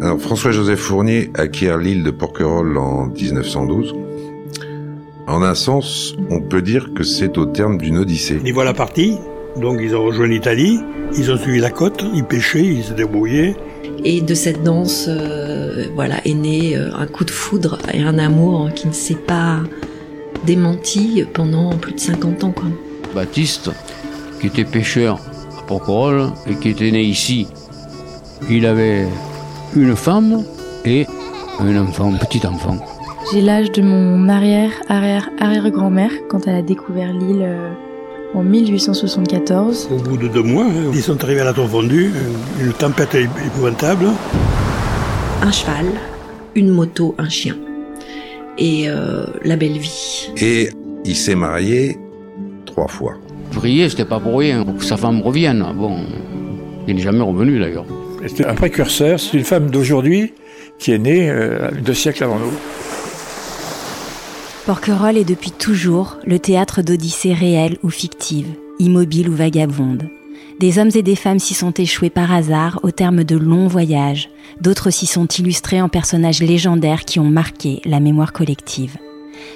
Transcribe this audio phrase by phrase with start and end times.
[0.00, 3.94] Alors, François-Joseph Fournier acquiert l'île de Porquerolles en 1912.
[5.26, 8.40] En un sens, on peut dire que c'est au terme d'une odyssée.
[8.44, 9.16] Ils voilà partis,
[9.56, 10.78] donc ils ont rejoint l'Italie,
[11.16, 13.56] ils ont suivi la côte, ils pêchaient, ils se débrouillaient.
[14.04, 18.18] Et de cette danse, euh, voilà, est né euh, un coup de foudre et un
[18.18, 19.60] amour qui ne s'est pas
[20.44, 22.52] démenti pendant plus de 50 ans.
[22.52, 22.66] Quoi.
[23.14, 23.70] Baptiste,
[24.40, 25.18] qui était pêcheur
[25.58, 27.46] à Porquerolles et qui était né ici,
[28.50, 29.06] il avait
[29.76, 30.44] une femme
[30.84, 31.06] et
[31.58, 32.76] un enfant, un petit enfant.
[33.32, 37.72] J'ai l'âge de mon arrière, arrière, arrière-grand-mère quand elle a découvert l'île euh,
[38.34, 39.88] en 1874.
[39.90, 42.12] Au bout de deux mois, hein, ils sont arrivés à la tour fondue,
[42.60, 44.06] une tempête épouvantable.
[45.42, 45.86] Un cheval,
[46.54, 47.56] une moto, un chien.
[48.58, 50.30] Et euh, la belle vie.
[50.36, 50.68] Et
[51.04, 51.98] il s'est marié
[52.66, 53.14] trois fois.
[53.52, 55.64] Prier, c'était pas pour rien, pour que sa femme revienne.
[55.76, 55.96] Bon,
[56.86, 57.86] il n'est jamais revenu d'ailleurs.
[58.26, 60.32] C'était un précurseur, c'est une femme d'aujourd'hui
[60.78, 62.52] qui est née euh, deux siècles avant nous.
[64.64, 70.08] Porquerolles est depuis toujours le théâtre d'odyssées réelles ou fictives, immobiles ou vagabondes.
[70.58, 74.30] Des hommes et des femmes s'y sont échoués par hasard au terme de longs voyages,
[74.60, 78.96] d'autres s'y sont illustrés en personnages légendaires qui ont marqué la mémoire collective.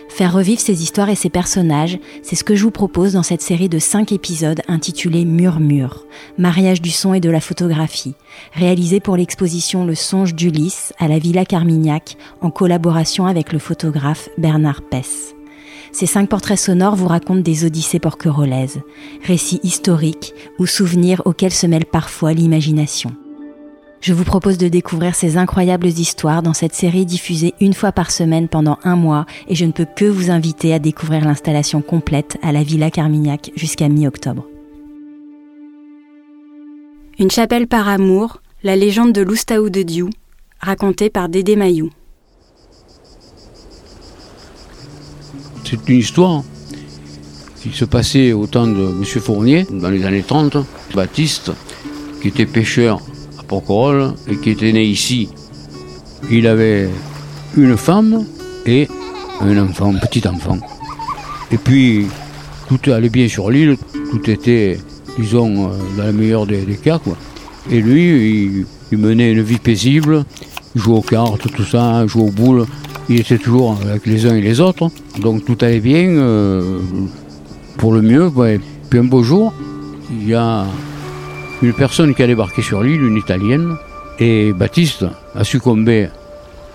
[0.08, 3.42] Faire revivre ces histoires et ces personnages, c'est ce que je vous propose dans cette
[3.42, 6.06] série de 5 épisodes intitulée Murmure,
[6.38, 8.14] mariage du son et de la photographie,
[8.52, 14.28] réalisée pour l'exposition Le songe d'Ulysse à la Villa Carmignac en collaboration avec le photographe
[14.38, 15.34] Bernard Pess.
[15.92, 18.80] Ces cinq portraits sonores vous racontent des odyssées porquerolaises,
[19.24, 23.12] récits historiques ou souvenirs auxquels se mêle parfois l'imagination.
[24.00, 28.12] Je vous propose de découvrir ces incroyables histoires dans cette série diffusée une fois par
[28.12, 32.38] semaine pendant un mois et je ne peux que vous inviter à découvrir l'installation complète
[32.42, 34.46] à la Villa Carmignac jusqu'à mi-octobre.
[37.18, 40.10] Une chapelle par amour, la légende de l'Oustaou de Diou,
[40.60, 41.90] racontée par Dédé Mayou.
[45.64, 46.44] C'est une histoire
[47.60, 49.04] qui se passait au temps de M.
[49.04, 50.58] Fournier, dans les années 30.
[50.94, 51.50] Baptiste,
[52.22, 53.00] qui était pêcheur
[53.50, 55.28] Et qui était né ici.
[56.30, 56.88] Il avait
[57.56, 58.24] une femme
[58.66, 58.88] et
[59.40, 60.58] un enfant, un petit enfant.
[61.50, 62.06] Et puis,
[62.68, 63.78] tout allait bien sur l'île,
[64.10, 64.78] tout était,
[65.18, 66.98] disons, euh, dans le meilleur des, cas.
[66.98, 67.16] Quoi.
[67.70, 70.24] Et lui, il, menait une vie paisible,
[70.74, 72.66] il jouait aux cartes, tout ça, il jouait aux boules.
[73.08, 74.90] Il était toujours avec les uns et les autres.
[75.22, 76.80] Donc tout allait bien, euh,
[77.78, 78.30] pour le mieux.
[78.90, 79.54] Puis un beau jour,
[80.10, 80.66] il y a
[81.62, 83.76] une personne qui a débarqué sur l'île, une Italienne,
[84.18, 86.08] et Baptiste a succombé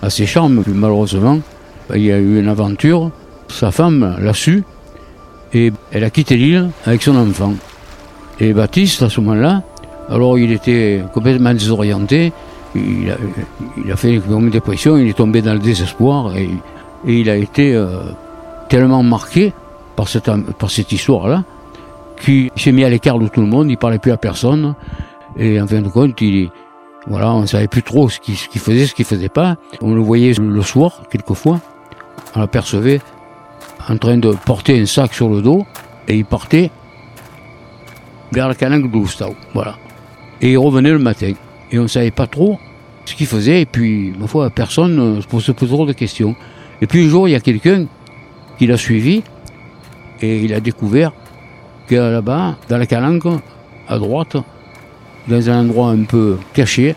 [0.02, 1.40] à ses charmes, malheureusement,
[1.88, 3.10] ben, il y a eu une aventure,
[3.48, 4.64] sa femme l'a su,
[5.52, 7.54] et elle a quitté l'île avec son enfant.
[8.40, 9.62] Et Baptiste, à ce moment-là,
[10.08, 12.32] alors il était complètement désorienté,
[12.74, 13.10] il
[13.90, 16.50] a, fait une dépression, il est tombé dans le désespoir, et,
[17.06, 17.98] il a été euh,
[18.70, 19.52] tellement marqué
[19.94, 21.44] par cette, par cette histoire-là,
[22.20, 24.74] qui s'est mis à l'écart de tout le monde, il parlait plus à personne.
[25.36, 26.50] Et en fin de compte, il,
[27.06, 29.56] voilà, on savait plus trop ce qu'il faisait, ce qu'il faisait pas.
[29.80, 31.60] On le voyait le soir, quelquefois.
[32.34, 33.00] On l'apercevait
[33.88, 35.66] en train de porter un sac sur le dos
[36.08, 36.70] et il partait
[38.32, 39.76] vers la calanque de Voilà.
[40.40, 41.32] Et il revenait le matin.
[41.70, 42.58] Et on savait pas trop
[43.04, 43.62] ce qu'il faisait.
[43.62, 46.34] Et puis, ma foi, personne ne se posait trop de questions.
[46.80, 47.86] Et puis un jour, il y a quelqu'un
[48.58, 49.22] qui l'a suivi
[50.20, 51.12] et il a découvert
[51.86, 53.40] que là-bas, dans la calanque,
[53.88, 54.36] à droite,
[55.28, 56.94] dans un endroit un peu caché,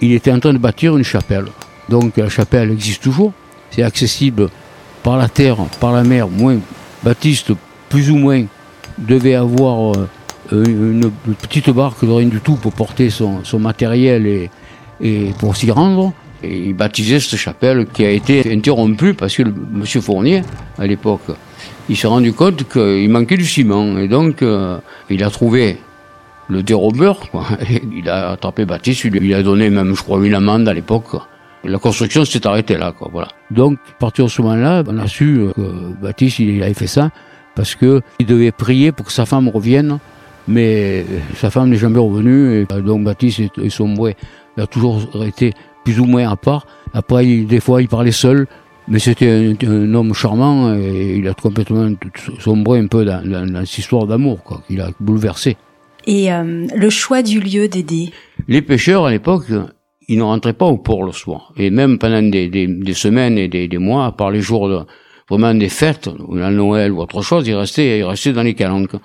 [0.00, 1.46] il était en train de bâtir une chapelle.
[1.88, 3.32] Donc la chapelle existe toujours,
[3.70, 4.48] c'est accessible
[5.02, 6.58] par la terre, par la mer, moins.
[7.02, 7.52] Baptiste,
[7.88, 8.44] plus ou moins,
[8.98, 9.94] devait avoir
[10.52, 14.50] euh, une, petite barque de rien du tout pour porter son, matériel
[15.00, 16.12] et, pour s'y rendre.
[16.42, 19.84] Et il baptisait cette chapelle qui a été interrompue parce que M.
[20.00, 20.42] Fournier,
[20.78, 21.22] à l'époque,
[21.88, 23.98] il s'est rendu compte qu'il manquait du ciment.
[23.98, 24.78] Et donc, euh,
[25.10, 25.78] il a trouvé
[26.48, 27.20] le dérobeur.
[27.92, 31.16] Il a attrapé Baptiste, il a donné même, je crois, une amende à l'époque.
[31.64, 32.94] La construction s'est arrêtée là.
[33.12, 33.28] Voilà.
[33.50, 37.10] Donc, à partir de ce moment-là, on a su que Baptiste, il avait fait ça
[37.54, 39.98] parce que il devait prier pour que sa femme revienne.
[40.46, 41.04] Mais
[41.36, 42.62] sa femme n'est jamais revenue.
[42.62, 44.16] Et donc, Baptiste est sombré.
[44.56, 45.52] Il a toujours été
[45.84, 46.66] plus ou moins à part.
[46.94, 48.46] Après, des fois, il parlait seul.
[48.90, 51.90] Mais c'était un, homme charmant et il a complètement
[52.38, 55.56] sombré un peu dans, dans, cette histoire d'amour, quoi, qu'il a bouleversé.
[56.06, 58.10] Et euh, le choix du lieu d'aider?
[58.46, 59.44] Les pêcheurs, à l'époque,
[60.08, 61.52] ils ne rentraient pas au port le soir.
[61.58, 64.70] Et même pendant des, des, des semaines et des, des, mois, à part les jours
[64.70, 64.80] de,
[65.28, 68.54] vraiment des fêtes, ou la Noël ou autre chose, ils restaient, ils restaient dans les
[68.54, 68.96] calanques.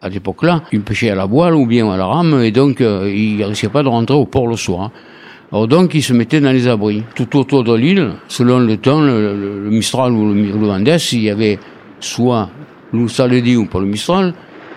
[0.00, 3.10] À l'époque-là, ils pêchaient à la voile ou bien à la rame, et donc euh,
[3.12, 4.92] ils ne risquaient pas de rentrer au port le soir.
[5.52, 7.02] Alors donc, ils se mettaient dans les abris.
[7.14, 11.22] Tout autour de l'île, selon le temps, le, Mistral ou le, le vent d'Est, il
[11.22, 11.58] y avait
[12.00, 12.48] soit
[12.94, 14.34] ou pour le Mistral,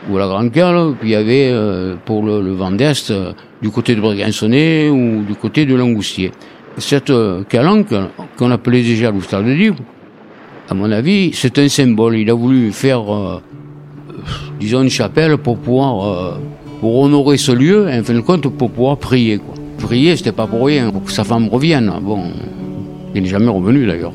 [0.09, 2.71] ou la Grande Cale, puis il y avait euh, pour le, le vent
[3.11, 6.31] euh, du côté de Bréguensonnet ou du côté de Langoustier.
[6.77, 7.93] Cette euh, calanque,
[8.37, 9.73] qu'on appelait déjà l'Oustal de Dieu,
[10.69, 12.17] à mon avis, c'est un symbole.
[12.17, 13.03] Il a voulu faire,
[14.59, 16.39] disons, une chapelle pour pouvoir,
[16.81, 19.37] pour honorer ce lieu, et en fin de compte, pour pouvoir prier.
[19.37, 19.56] Quoi.
[19.79, 21.91] Prier, c'était pas pour rien, pour que sa femme revienne.
[22.01, 22.23] Bon,
[23.15, 24.13] il n'est jamais revenu d'ailleurs.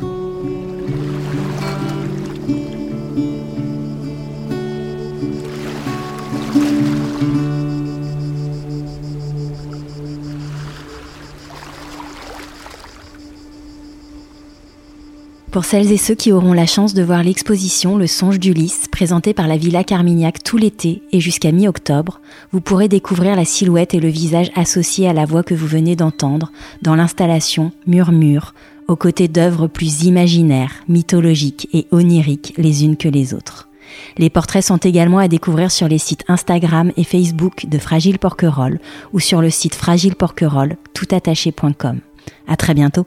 [15.53, 19.35] Pour celles et ceux qui auront la chance de voir l'exposition Le songe d'Ulysse, présentée
[19.35, 22.23] par la Villa Carmignac tout l'été et jusqu'à mi-octobre,
[22.53, 25.95] vous pourrez découvrir la silhouette et le visage associés à la voix que vous venez
[25.95, 26.51] d'entendre
[26.81, 28.55] dans l'installation Murmure,
[28.89, 33.69] aux côtés d'œuvres plus imaginaires, mythologiques et oniriques les unes que les autres.
[34.17, 38.81] Les portraits sont également à découvrir sur les sites Instagram et Facebook de Fragile Porquerolles
[39.13, 42.01] ou sur le site fragileporquerolles toutattaché.com.
[42.49, 43.05] À très bientôt.